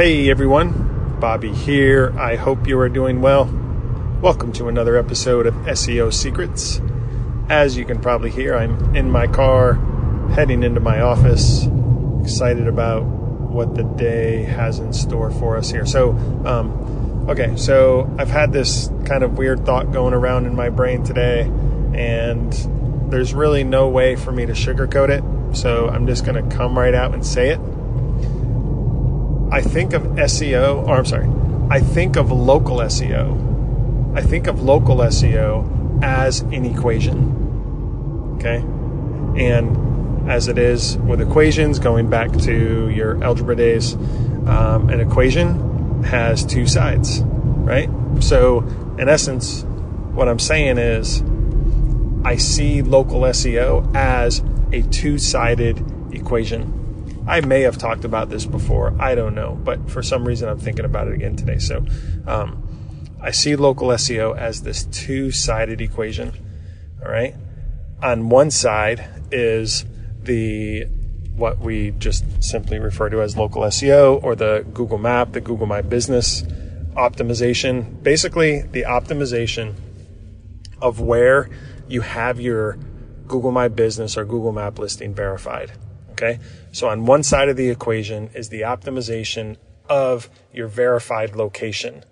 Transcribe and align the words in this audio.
Hey 0.00 0.30
everyone, 0.30 1.18
Bobby 1.20 1.52
here. 1.52 2.18
I 2.18 2.36
hope 2.36 2.66
you 2.66 2.78
are 2.78 2.88
doing 2.88 3.20
well. 3.20 3.44
Welcome 4.22 4.50
to 4.52 4.68
another 4.68 4.96
episode 4.96 5.44
of 5.44 5.52
SEO 5.52 6.10
Secrets. 6.10 6.80
As 7.50 7.76
you 7.76 7.84
can 7.84 8.00
probably 8.00 8.30
hear, 8.30 8.56
I'm 8.56 8.96
in 8.96 9.10
my 9.10 9.26
car 9.26 9.74
heading 10.30 10.62
into 10.62 10.80
my 10.80 11.02
office, 11.02 11.66
excited 12.22 12.66
about 12.66 13.02
what 13.02 13.74
the 13.74 13.82
day 13.82 14.44
has 14.44 14.78
in 14.78 14.94
store 14.94 15.30
for 15.32 15.58
us 15.58 15.70
here. 15.70 15.84
So, 15.84 16.12
um, 16.46 17.26
okay, 17.28 17.54
so 17.56 18.10
I've 18.18 18.30
had 18.30 18.54
this 18.54 18.88
kind 19.04 19.22
of 19.22 19.36
weird 19.36 19.66
thought 19.66 19.92
going 19.92 20.14
around 20.14 20.46
in 20.46 20.56
my 20.56 20.70
brain 20.70 21.04
today, 21.04 21.42
and 21.92 22.50
there's 23.12 23.34
really 23.34 23.64
no 23.64 23.86
way 23.86 24.16
for 24.16 24.32
me 24.32 24.46
to 24.46 24.54
sugarcoat 24.54 25.10
it. 25.10 25.54
So 25.54 25.90
I'm 25.90 26.06
just 26.06 26.24
going 26.24 26.42
to 26.42 26.56
come 26.56 26.78
right 26.78 26.94
out 26.94 27.12
and 27.12 27.26
say 27.26 27.50
it. 27.50 27.60
I 29.52 29.60
think 29.60 29.92
of 29.92 30.02
SEO, 30.02 30.86
or 30.86 30.96
I'm 30.96 31.04
sorry, 31.04 31.28
I 31.70 31.80
think 31.80 32.16
of 32.16 32.30
local 32.30 32.78
SEO. 32.78 34.16
I 34.16 34.22
think 34.22 34.46
of 34.46 34.62
local 34.62 34.96
SEO 34.96 36.02
as 36.02 36.40
an 36.40 36.64
equation. 36.64 38.36
Okay? 38.36 38.56
And 39.40 40.28
as 40.30 40.48
it 40.48 40.58
is 40.58 40.96
with 40.98 41.20
equations, 41.20 41.78
going 41.78 42.08
back 42.08 42.32
to 42.32 42.88
your 42.90 43.22
algebra 43.22 43.56
days, 43.56 43.94
um, 44.46 44.88
an 44.88 45.00
equation 45.00 46.02
has 46.04 46.44
two 46.44 46.66
sides, 46.66 47.20
right? 47.20 47.90
So, 48.20 48.60
in 48.98 49.08
essence, 49.08 49.62
what 50.12 50.28
I'm 50.28 50.38
saying 50.38 50.78
is 50.78 51.22
I 52.24 52.36
see 52.36 52.82
local 52.82 53.22
SEO 53.22 53.94
as 53.94 54.42
a 54.72 54.82
two 54.82 55.18
sided 55.18 55.84
equation. 56.12 56.79
I 57.26 57.40
may 57.40 57.62
have 57.62 57.78
talked 57.78 58.04
about 58.04 58.30
this 58.30 58.46
before. 58.46 58.94
I 59.00 59.14
don't 59.14 59.34
know, 59.34 59.58
but 59.62 59.90
for 59.90 60.02
some 60.02 60.26
reason 60.26 60.48
I'm 60.48 60.58
thinking 60.58 60.84
about 60.84 61.08
it 61.08 61.14
again 61.14 61.36
today. 61.36 61.58
So 61.58 61.84
um, 62.26 62.66
I 63.20 63.30
see 63.30 63.56
local 63.56 63.88
SEO 63.88 64.36
as 64.36 64.62
this 64.62 64.84
two-sided 64.84 65.80
equation. 65.80 66.32
All 67.04 67.10
right. 67.10 67.34
On 68.02 68.28
one 68.28 68.50
side 68.50 69.08
is 69.30 69.84
the 70.22 70.86
what 71.34 71.58
we 71.58 71.92
just 71.92 72.42
simply 72.42 72.78
refer 72.78 73.08
to 73.08 73.22
as 73.22 73.36
local 73.36 73.62
SEO 73.62 74.22
or 74.22 74.34
the 74.34 74.66
Google 74.74 74.98
Map, 74.98 75.32
the 75.32 75.40
Google 75.40 75.66
My 75.66 75.80
Business 75.80 76.42
optimization. 76.96 78.02
Basically, 78.02 78.62
the 78.62 78.82
optimization 78.82 79.74
of 80.82 81.00
where 81.00 81.48
you 81.88 82.02
have 82.02 82.40
your 82.40 82.78
Google 83.26 83.52
My 83.52 83.68
Business 83.68 84.16
or 84.16 84.24
Google 84.24 84.52
Map 84.52 84.78
listing 84.78 85.14
verified. 85.14 85.72
Okay. 86.20 86.38
So 86.72 86.88
on 86.88 87.06
one 87.06 87.22
side 87.22 87.48
of 87.48 87.56
the 87.56 87.70
equation 87.70 88.28
is 88.34 88.50
the 88.50 88.60
optimization 88.60 89.56
of 89.88 90.28
your 90.52 90.68
verified 90.68 91.34
location. 91.34 92.04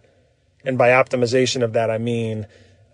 And 0.65 0.79
by 0.79 0.89
optimization 0.91 1.63
of 1.63 1.75
that, 1.75 1.91
I 1.91 1.99
mean 1.99 2.47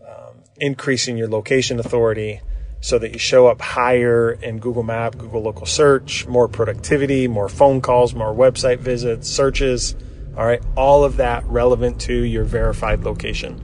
um, 0.06 0.42
increasing 0.56 1.16
your 1.16 1.28
location 1.28 1.78
authority 1.78 2.40
so 2.80 2.98
that 2.98 3.12
you 3.12 3.18
show 3.18 3.46
up 3.46 3.60
higher 3.60 4.32
in 4.32 4.58
Google 4.58 4.82
Map, 4.82 5.16
Google 5.16 5.42
Local 5.42 5.66
Search, 5.66 6.26
more 6.26 6.48
productivity, 6.48 7.28
more 7.28 7.48
phone 7.48 7.80
calls, 7.80 8.12
more 8.12 8.34
website 8.34 8.80
visits, 8.80 9.28
searches. 9.28 9.94
All 10.36 10.44
right. 10.44 10.62
All 10.76 11.04
of 11.04 11.16
that 11.18 11.44
relevant 11.46 12.00
to 12.02 12.12
your 12.12 12.42
verified 12.42 13.04
location. 13.04 13.62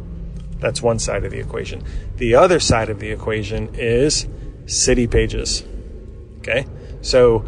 That's 0.61 0.81
one 0.81 1.01
side 1.01 1.25
of 1.25 1.33
the 1.33 1.41
equation. 1.41 1.83
The 2.17 2.37
other 2.37 2.61
side 2.61 2.91
of 2.91 3.01
the 3.01 3.11
equation 3.11 3.75
is 3.75 4.29
city 4.67 5.09
pages. 5.09 5.65
Okay. 6.39 6.65
So, 7.03 7.45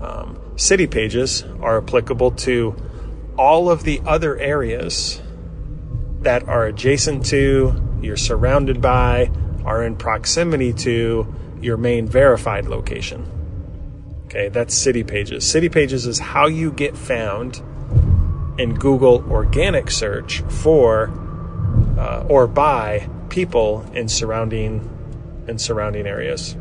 um, 0.00 0.38
city 0.56 0.86
pages 0.86 1.44
are 1.60 1.78
applicable 1.78 2.32
to 2.32 2.74
all 3.38 3.70
of 3.70 3.84
the 3.84 4.00
other 4.06 4.36
areas 4.38 5.20
that 6.20 6.48
are 6.48 6.66
adjacent 6.66 7.26
to, 7.26 7.98
you're 8.00 8.16
surrounded 8.16 8.80
by, 8.80 9.30
are 9.64 9.82
in 9.82 9.96
proximity 9.96 10.72
to 10.72 11.34
your 11.60 11.76
main 11.76 12.06
verified 12.06 12.66
location. 12.66 13.30
Okay, 14.26 14.48
that's 14.48 14.74
city 14.74 15.04
pages. 15.04 15.48
City 15.48 15.68
pages 15.68 16.06
is 16.06 16.18
how 16.18 16.46
you 16.46 16.72
get 16.72 16.96
found 16.96 17.62
in 18.58 18.74
Google 18.74 19.24
organic 19.30 19.90
search 19.90 20.40
for 20.42 21.12
uh, 21.98 22.24
or 22.28 22.46
by 22.46 23.08
people 23.28 23.84
in 23.92 24.08
surrounding 24.08 24.92
in 25.46 25.58
surrounding 25.58 26.06
areas. 26.06 26.56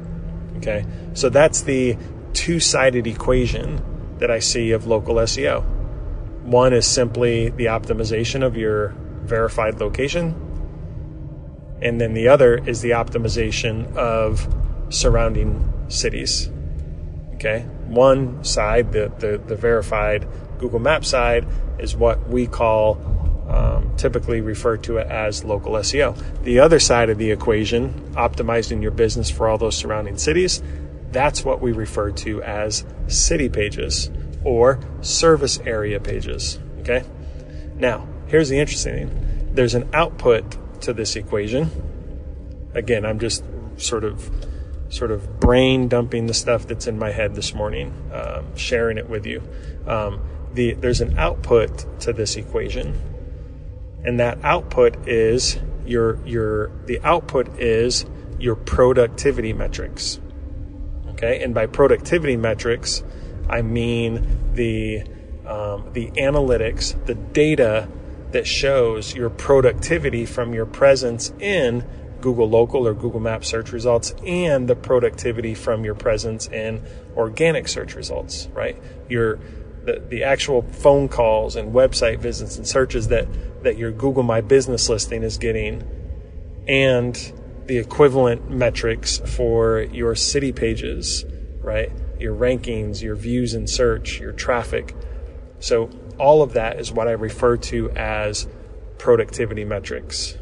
Okay, 0.57 0.85
so 1.13 1.29
that's 1.29 1.61
the 1.61 1.97
two 2.35 2.59
sided 2.59 3.07
equation 3.07 3.81
that 4.19 4.29
I 4.29 4.39
see 4.39 4.71
of 4.71 4.85
local 4.85 5.15
SEO. 5.15 5.63
One 6.43 6.73
is 6.73 6.85
simply 6.85 7.49
the 7.49 7.65
optimization 7.65 8.45
of 8.45 8.55
your 8.55 8.89
verified 9.23 9.79
location, 9.79 10.35
and 11.81 11.99
then 11.99 12.13
the 12.13 12.27
other 12.27 12.55
is 12.55 12.81
the 12.81 12.91
optimization 12.91 13.95
of 13.95 14.47
surrounding 14.89 15.73
cities. 15.87 16.49
Okay, 17.35 17.61
one 17.87 18.43
side, 18.43 18.91
the, 18.91 19.11
the, 19.19 19.41
the 19.45 19.55
verified 19.55 20.27
Google 20.59 20.79
Map 20.79 21.03
side, 21.03 21.47
is 21.79 21.95
what 21.95 22.29
we 22.29 22.47
call 22.47 22.97
um, 23.49 23.95
typically 23.97 24.41
referred 24.41 24.83
to 24.83 24.97
it 24.97 25.07
as 25.07 25.43
local 25.43 25.73
SEO. 25.73 26.15
The 26.43 26.59
other 26.59 26.79
side 26.79 27.09
of 27.09 27.17
the 27.17 27.31
equation, 27.31 27.93
optimizing 28.15 28.81
your 28.81 28.91
business 28.91 29.29
for 29.29 29.47
all 29.47 29.57
those 29.57 29.75
surrounding 29.75 30.17
cities, 30.17 30.61
that's 31.15 31.45
what 31.45 31.61
we 31.61 31.71
refer 31.71 32.11
to 32.11 32.43
as 32.43 32.83
city 33.07 33.47
pages 33.47 34.11
or 34.43 34.81
service 34.99 35.59
area 35.59 35.97
pages. 35.97 36.59
Okay. 36.81 37.05
Now, 37.77 38.05
here's 38.27 38.49
the 38.49 38.59
interesting 38.59 39.07
thing 39.07 39.51
there's 39.55 39.73
an 39.73 39.89
output 39.93 40.57
to 40.81 40.91
this 40.91 41.15
equation. 41.15 41.71
Again, 42.73 43.05
I'm 43.05 43.19
just 43.19 43.45
sort 43.77 44.03
of 44.03 44.29
sort 44.89 45.11
of 45.11 45.39
brain 45.39 45.87
dumping 45.87 46.27
the 46.27 46.33
stuff 46.33 46.67
that's 46.67 46.85
in 46.85 46.99
my 46.99 47.11
head 47.11 47.33
this 47.33 47.53
morning, 47.53 47.93
um, 48.13 48.55
sharing 48.57 48.97
it 48.97 49.09
with 49.09 49.25
you. 49.25 49.41
Um, 49.87 50.21
the, 50.53 50.73
there's 50.73 50.99
an 50.99 51.17
output 51.17 52.01
to 52.01 52.11
this 52.11 52.35
equation, 52.35 52.99
and 54.03 54.19
that 54.19 54.37
output 54.43 55.07
is 55.07 55.57
your 55.85 56.19
your 56.25 56.71
the 56.87 56.99
output 57.03 57.57
is 57.57 58.05
your 58.37 58.55
productivity 58.55 59.53
metrics. 59.53 60.19
Okay, 61.15 61.41
and 61.41 61.53
by 61.53 61.65
productivity 61.65 62.35
metrics, 62.35 63.03
I 63.49 63.61
mean 63.61 64.53
the 64.53 65.03
um, 65.47 65.89
the 65.93 66.11
analytics, 66.11 67.05
the 67.05 67.15
data 67.15 67.87
that 68.31 68.45
shows 68.45 69.15
your 69.15 69.29
productivity 69.29 70.25
from 70.25 70.53
your 70.53 70.65
presence 70.65 71.31
in 71.39 71.85
Google 72.19 72.49
Local 72.49 72.87
or 72.87 72.93
Google 72.93 73.19
Map 73.21 73.45
search 73.45 73.71
results 73.71 74.13
and 74.25 74.67
the 74.67 74.75
productivity 74.75 75.53
from 75.53 75.85
your 75.85 75.95
presence 75.95 76.47
in 76.47 76.83
organic 77.15 77.67
search 77.67 77.95
results, 77.95 78.49
right? 78.53 78.81
Your 79.07 79.39
the, 79.85 80.03
the 80.09 80.23
actual 80.23 80.63
phone 80.63 81.07
calls 81.07 81.55
and 81.55 81.71
website 81.73 82.17
visits 82.17 82.57
and 82.57 82.67
searches 82.67 83.07
that, 83.09 83.27
that 83.63 83.77
your 83.77 83.91
Google 83.91 84.23
My 84.23 84.41
Business 84.41 84.89
listing 84.89 85.23
is 85.23 85.37
getting 85.37 85.83
and 86.67 87.15
the 87.67 87.77
equivalent 87.77 88.49
metrics 88.49 89.19
for 89.19 89.81
your 89.91 90.15
city 90.15 90.51
pages, 90.51 91.25
right? 91.61 91.91
Your 92.19 92.35
rankings, 92.35 93.01
your 93.01 93.15
views 93.15 93.53
in 93.53 93.67
search, 93.67 94.19
your 94.19 94.31
traffic. 94.31 94.95
So 95.59 95.89
all 96.17 96.41
of 96.41 96.53
that 96.53 96.79
is 96.79 96.91
what 96.91 97.07
I 97.07 97.11
refer 97.11 97.57
to 97.57 97.89
as 97.91 98.47
productivity 98.97 99.65
metrics. 99.65 100.37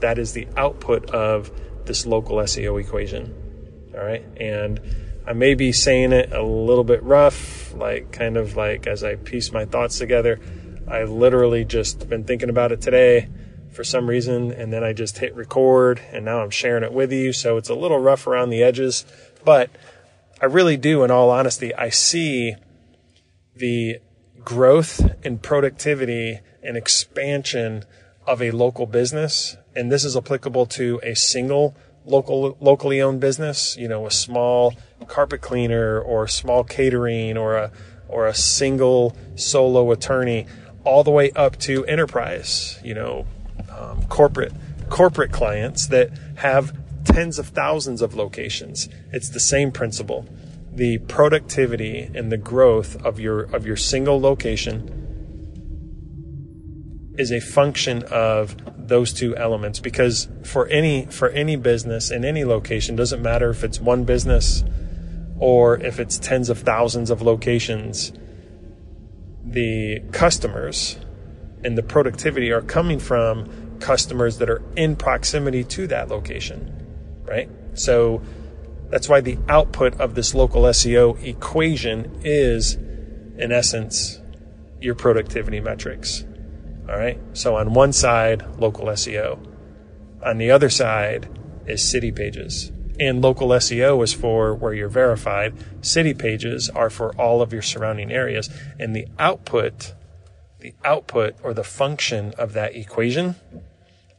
That 0.00 0.18
is 0.18 0.32
the 0.32 0.48
output 0.56 1.10
of 1.10 1.50
this 1.84 2.06
local 2.06 2.36
SEO 2.38 2.80
equation. 2.80 3.92
All 3.94 4.04
right. 4.04 4.24
And 4.38 4.80
I 5.26 5.32
may 5.34 5.54
be 5.54 5.72
saying 5.72 6.12
it 6.12 6.32
a 6.32 6.42
little 6.42 6.84
bit 6.84 7.02
rough, 7.02 7.74
like 7.74 8.10
kind 8.12 8.36
of 8.36 8.56
like 8.56 8.86
as 8.86 9.04
I 9.04 9.16
piece 9.16 9.52
my 9.52 9.64
thoughts 9.66 9.98
together. 9.98 10.40
I 10.88 11.04
literally 11.04 11.64
just 11.64 12.08
been 12.08 12.24
thinking 12.24 12.50
about 12.50 12.72
it 12.72 12.80
today 12.80 13.28
for 13.74 13.84
some 13.84 14.08
reason, 14.08 14.52
and 14.52 14.72
then 14.72 14.84
I 14.84 14.92
just 14.92 15.18
hit 15.18 15.34
record, 15.34 16.00
and 16.12 16.24
now 16.24 16.40
I'm 16.40 16.50
sharing 16.50 16.84
it 16.84 16.92
with 16.92 17.12
you. 17.12 17.32
So 17.32 17.56
it's 17.56 17.68
a 17.68 17.74
little 17.74 17.98
rough 17.98 18.26
around 18.26 18.50
the 18.50 18.62
edges, 18.62 19.04
but 19.44 19.70
I 20.40 20.46
really 20.46 20.76
do, 20.76 21.04
in 21.04 21.10
all 21.10 21.30
honesty, 21.30 21.74
I 21.74 21.88
see 21.88 22.54
the 23.56 23.98
growth 24.44 25.00
in 25.24 25.38
productivity 25.38 26.40
and 26.62 26.76
expansion 26.76 27.84
of 28.26 28.40
a 28.42 28.50
local 28.50 28.86
business, 28.86 29.56
and 29.74 29.90
this 29.90 30.04
is 30.04 30.16
applicable 30.16 30.66
to 30.66 31.00
a 31.02 31.14
single 31.14 31.74
local 32.06 32.56
locally 32.60 33.00
owned 33.00 33.20
business, 33.20 33.76
you 33.76 33.88
know, 33.88 34.06
a 34.06 34.10
small 34.10 34.74
carpet 35.06 35.40
cleaner 35.40 36.00
or 36.00 36.28
small 36.28 36.64
catering 36.64 37.36
or 37.36 37.56
a 37.56 37.72
or 38.08 38.26
a 38.26 38.34
single 38.34 39.16
solo 39.34 39.90
attorney 39.90 40.46
all 40.84 41.02
the 41.02 41.10
way 41.10 41.30
up 41.32 41.58
to 41.58 41.84
enterprise, 41.86 42.78
you 42.84 42.94
know, 42.94 43.26
um, 43.94 44.04
corporate 44.08 44.52
corporate 44.88 45.32
clients 45.32 45.88
that 45.88 46.10
have 46.36 46.76
tens 47.04 47.38
of 47.38 47.48
thousands 47.48 48.02
of 48.02 48.14
locations. 48.14 48.88
It's 49.12 49.28
the 49.28 49.40
same 49.40 49.72
principle. 49.72 50.26
The 50.72 50.98
productivity 50.98 52.10
and 52.14 52.32
the 52.32 52.36
growth 52.36 53.02
of 53.04 53.20
your 53.20 53.42
of 53.42 53.66
your 53.66 53.76
single 53.76 54.20
location 54.20 55.00
is 57.16 57.30
a 57.30 57.40
function 57.40 58.02
of 58.04 58.56
those 58.88 59.12
two 59.12 59.36
elements 59.36 59.78
because 59.78 60.28
for 60.42 60.66
any 60.66 61.06
for 61.06 61.28
any 61.28 61.56
business 61.56 62.10
in 62.10 62.24
any 62.24 62.44
location 62.44 62.96
doesn't 62.96 63.22
matter 63.22 63.50
if 63.50 63.62
it's 63.62 63.80
one 63.80 64.04
business 64.04 64.64
or 65.38 65.78
if 65.80 66.00
it's 66.00 66.18
tens 66.18 66.50
of 66.50 66.58
thousands 66.58 67.10
of 67.10 67.22
locations 67.22 68.12
the 69.44 70.00
customers 70.10 70.98
and 71.62 71.78
the 71.78 71.82
productivity 71.82 72.50
are 72.50 72.62
coming 72.62 72.98
from 72.98 73.48
customers 73.80 74.38
that 74.38 74.48
are 74.48 74.62
in 74.76 74.96
proximity 74.96 75.64
to 75.64 75.86
that 75.86 76.08
location 76.08 76.86
right 77.24 77.50
so 77.74 78.22
that's 78.90 79.08
why 79.08 79.20
the 79.20 79.38
output 79.48 79.98
of 80.00 80.14
this 80.14 80.34
local 80.34 80.62
SEO 80.62 81.22
equation 81.24 82.20
is 82.22 82.74
in 82.74 83.50
essence 83.50 84.20
your 84.80 84.94
productivity 84.94 85.60
metrics 85.60 86.24
all 86.88 86.96
right. 86.96 87.18
So 87.32 87.56
on 87.56 87.72
one 87.72 87.92
side, 87.92 88.44
local 88.58 88.86
SEO. 88.86 89.38
On 90.22 90.38
the 90.38 90.50
other 90.50 90.68
side 90.68 91.28
is 91.66 91.82
city 91.82 92.12
pages. 92.12 92.70
And 93.00 93.22
local 93.22 93.48
SEO 93.48 94.04
is 94.04 94.12
for 94.12 94.54
where 94.54 94.74
you're 94.74 94.88
verified. 94.88 95.54
City 95.80 96.14
pages 96.14 96.68
are 96.68 96.90
for 96.90 97.14
all 97.16 97.40
of 97.40 97.52
your 97.52 97.62
surrounding 97.62 98.12
areas. 98.12 98.50
And 98.78 98.94
the 98.94 99.08
output, 99.18 99.94
the 100.64 100.74
output 100.82 101.34
or 101.42 101.52
the 101.52 101.62
function 101.62 102.32
of 102.38 102.54
that 102.54 102.74
equation, 102.74 103.36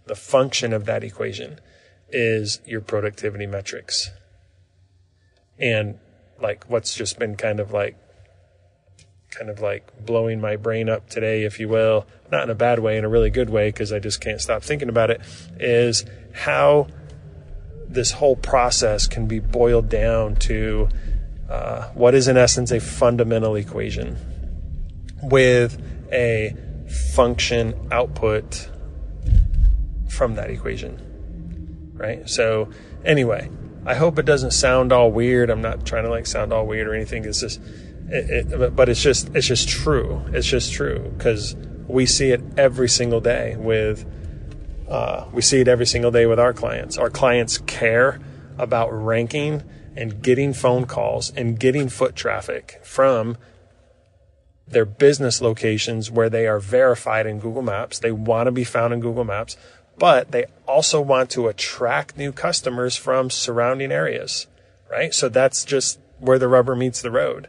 the 0.05 0.13
function 0.13 0.73
of 0.73 0.85
that 0.85 1.03
equation 1.03 1.59
is 2.09 2.61
your 2.67 2.81
productivity 2.81 3.47
metrics. 3.47 4.11
And 5.57 5.97
like 6.39 6.63
what's 6.65 6.93
just 6.93 7.17
been 7.17 7.35
kind 7.35 7.59
of 7.59 7.71
like 7.71 7.97
kind 9.31 9.49
of 9.49 9.59
like 9.59 10.05
blowing 10.05 10.39
my 10.39 10.55
brain 10.55 10.87
up 10.87 11.09
today, 11.09 11.45
if 11.45 11.59
you 11.59 11.67
will, 11.67 12.05
not 12.31 12.43
in 12.43 12.51
a 12.51 12.55
bad 12.55 12.77
way, 12.77 12.95
in 12.95 13.03
a 13.03 13.09
really 13.09 13.31
good 13.31 13.49
way, 13.49 13.69
because 13.69 13.91
I 13.91 13.97
just 13.97 14.21
can't 14.21 14.39
stop 14.39 14.61
thinking 14.61 14.87
about 14.87 15.09
it, 15.09 15.21
is 15.59 16.05
how 16.31 16.89
this 17.87 18.11
whole 18.11 18.35
process 18.35 19.07
can 19.07 19.25
be 19.25 19.39
boiled 19.39 19.89
down 19.89 20.35
to 20.35 20.89
uh, 21.49 21.89
what 21.95 22.13
is, 22.13 22.27
in 22.27 22.37
essence, 22.37 22.69
a 22.69 22.79
fundamental 22.79 23.55
equation 23.55 24.15
with 25.23 25.81
a 26.11 26.55
function 27.13 27.89
output 27.91 28.69
from 30.09 30.35
that 30.35 30.49
equation. 30.49 31.91
Right? 31.93 32.27
So, 32.29 32.69
anyway, 33.03 33.49
I 33.85 33.93
hope 33.93 34.17
it 34.17 34.25
doesn't 34.25 34.51
sound 34.51 34.91
all 34.91 35.11
weird. 35.11 35.49
I'm 35.49 35.61
not 35.61 35.85
trying 35.85 36.03
to 36.03 36.09
like 36.09 36.25
sound 36.25 36.51
all 36.51 36.65
weird 36.65 36.87
or 36.87 36.93
anything. 36.95 37.25
It's 37.25 37.39
just 37.39 37.61
it, 38.09 38.51
it, 38.51 38.75
but 38.75 38.89
it's 38.89 39.01
just 39.01 39.35
it's 39.35 39.47
just 39.47 39.69
true. 39.69 40.21
It's 40.33 40.47
just 40.47 40.73
true 40.73 41.13
because 41.17 41.55
we 41.87 42.05
see 42.05 42.31
it 42.31 42.41
every 42.57 42.89
single 42.89 43.21
day 43.21 43.55
with 43.57 44.05
uh, 44.89 45.25
we 45.31 45.41
see 45.41 45.59
it 45.59 45.67
every 45.67 45.85
single 45.85 46.11
day 46.11 46.25
with 46.25 46.39
our 46.39 46.53
clients. 46.53 46.97
Our 46.97 47.09
clients 47.09 47.59
care 47.59 48.19
about 48.57 48.89
ranking 48.89 49.63
and 49.95 50.21
getting 50.21 50.53
phone 50.53 50.85
calls 50.85 51.31
and 51.31 51.59
getting 51.59 51.89
foot 51.89 52.15
traffic 52.15 52.79
from 52.83 53.37
their 54.67 54.85
business 54.85 55.41
locations 55.41 56.09
where 56.09 56.29
they 56.29 56.47
are 56.47 56.59
verified 56.59 57.25
in 57.25 57.39
Google 57.39 57.61
Maps. 57.61 57.99
They 57.99 58.11
want 58.11 58.47
to 58.47 58.51
be 58.51 58.63
found 58.63 58.93
in 58.93 58.99
Google 58.99 59.23
Maps, 59.23 59.57
but 59.97 60.31
they 60.31 60.45
also 60.67 60.99
want 60.99 61.29
to 61.31 61.47
attract 61.47 62.17
new 62.17 62.31
customers 62.31 62.95
from 62.95 63.29
surrounding 63.29 63.91
areas, 63.91 64.47
right? 64.89 65.13
So 65.13 65.29
that's 65.29 65.63
just 65.65 65.99
where 66.19 66.39
the 66.39 66.47
rubber 66.47 66.75
meets 66.75 67.01
the 67.01 67.11
road 67.11 67.47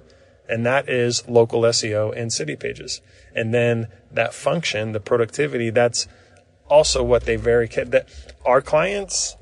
and 0.49 0.65
that 0.67 0.89
is 0.89 1.27
local 1.29 1.63
SEO 1.63 2.17
and 2.17 2.33
city 2.33 2.57
pages. 2.57 3.01
And 3.35 3.53
then 3.53 3.89
that 4.11 4.35
function, 4.35 4.93
the 4.93 5.01
productivity, 5.01 5.71
that's 5.71 6.07
also 6.69 7.03
what 7.03 7.25
they 7.25 7.37
very 7.37 7.67
that 7.69 8.09
our 8.45 8.61
clients. 8.61 9.37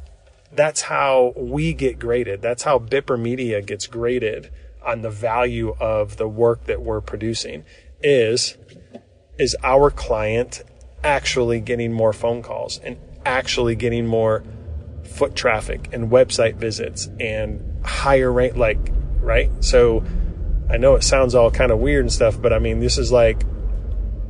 That's 0.52 0.82
how 0.82 1.32
we 1.36 1.72
get 1.72 1.98
graded. 1.98 2.40
That's 2.40 2.62
how 2.62 2.78
Bipper 2.78 3.20
Media 3.20 3.60
gets 3.60 3.88
graded 3.88 4.50
on 4.84 5.02
the 5.02 5.10
value 5.10 5.74
of 5.80 6.16
the 6.16 6.28
work 6.28 6.64
that 6.64 6.82
we're 6.82 7.00
producing. 7.00 7.64
Is 8.02 8.56
is 9.38 9.56
our 9.62 9.90
client 9.90 10.62
actually 11.02 11.60
getting 11.60 11.92
more 11.92 12.12
phone 12.12 12.42
calls 12.42 12.78
and 12.78 12.96
actually 13.26 13.74
getting 13.74 14.06
more 14.06 14.44
foot 15.04 15.34
traffic 15.34 15.88
and 15.92 16.10
website 16.10 16.54
visits 16.54 17.08
and 17.18 17.84
higher 17.84 18.32
rate 18.32 18.56
like 18.56 18.78
right 19.20 19.50
so 19.60 20.02
I 20.68 20.78
know 20.78 20.94
it 20.94 21.04
sounds 21.04 21.34
all 21.34 21.50
kind 21.50 21.70
of 21.70 21.78
weird 21.78 22.04
and 22.04 22.12
stuff, 22.12 22.40
but 22.40 22.52
I 22.52 22.58
mean, 22.58 22.80
this 22.80 22.96
is 22.96 23.12
like, 23.12 23.44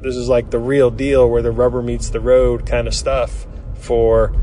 this 0.01 0.17
is 0.17 0.29
like 0.29 0.51
the 0.51 0.59
real 0.59 0.91
deal 0.91 1.29
where 1.31 1.43
the 1.43 1.53
rubber 1.53 1.81
meets 1.81 2.11
the 2.11 2.21
road 2.21 2.67
kind 2.67 2.89
of 2.89 2.95
stuff 2.95 3.47
for, 3.77 4.35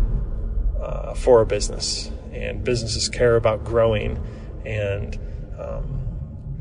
uh, 0.81 1.13
for 1.13 1.41
a 1.41 1.45
business. 1.45 2.09
And 2.31 2.63
businesses 2.63 3.09
care 3.09 3.35
about 3.35 3.65
growing 3.65 4.23
and, 4.65 5.19
um, 5.59 6.00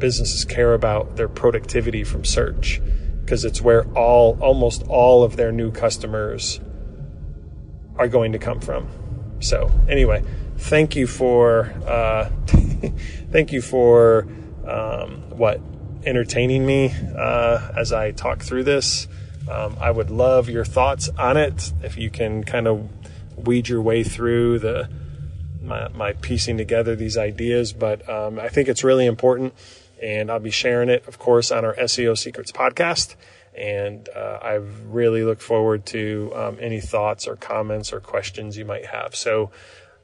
businesses 0.00 0.44
care 0.44 0.74
about 0.74 1.16
their 1.16 1.28
productivity 1.28 2.02
from 2.02 2.24
search 2.24 2.80
because 3.20 3.44
it's 3.44 3.60
where 3.60 3.84
all, 3.96 4.36
almost 4.40 4.82
all 4.88 5.22
of 5.22 5.36
their 5.36 5.52
new 5.52 5.70
customers 5.70 6.58
are 7.96 8.08
going 8.08 8.32
to 8.32 8.38
come 8.38 8.60
from. 8.60 8.88
So 9.38 9.70
anyway, 9.88 10.24
thank 10.56 10.96
you 10.96 11.06
for, 11.06 11.72
uh, 11.86 12.28
thank 13.30 13.52
you 13.52 13.62
for, 13.62 14.26
um, 14.66 15.22
what 15.30 15.60
entertaining 16.04 16.66
me 16.66 16.94
uh, 17.16 17.72
as 17.76 17.92
I 17.92 18.10
talk 18.12 18.42
through 18.42 18.64
this. 18.64 19.06
Um, 19.48 19.76
I 19.80 19.90
would 19.90 20.10
love 20.10 20.48
your 20.48 20.64
thoughts 20.64 21.08
on 21.10 21.36
it. 21.36 21.72
If 21.82 21.96
you 21.96 22.10
can 22.10 22.44
kind 22.44 22.66
of 22.66 22.88
weed 23.36 23.68
your 23.68 23.82
way 23.82 24.02
through 24.04 24.58
the 24.60 24.88
my, 25.62 25.88
my 25.88 26.12
piecing 26.14 26.56
together 26.56 26.96
these 26.96 27.16
ideas, 27.16 27.72
but 27.72 28.08
um, 28.08 28.38
I 28.38 28.48
think 28.48 28.68
it's 28.68 28.82
really 28.82 29.06
important, 29.06 29.54
and 30.02 30.30
I'll 30.30 30.40
be 30.40 30.50
sharing 30.50 30.88
it, 30.88 31.06
of 31.06 31.18
course, 31.18 31.50
on 31.50 31.64
our 31.64 31.74
SEO 31.74 32.16
Secrets 32.16 32.52
podcast. 32.52 33.14
And 33.56 34.08
uh, 34.08 34.38
I 34.40 34.54
really 34.54 35.24
look 35.24 35.40
forward 35.40 35.84
to 35.86 36.32
um, 36.34 36.58
any 36.60 36.80
thoughts 36.80 37.26
or 37.26 37.36
comments 37.36 37.92
or 37.92 38.00
questions 38.00 38.56
you 38.56 38.64
might 38.64 38.86
have. 38.86 39.14
So 39.14 39.50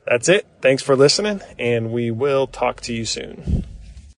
that's 0.06 0.28
it. 0.28 0.46
Thanks 0.60 0.82
for 0.82 0.96
listening, 0.96 1.40
and 1.58 1.92
we 1.92 2.10
will 2.10 2.46
talk 2.46 2.80
to 2.82 2.94
you 2.94 3.04
soon. 3.04 3.64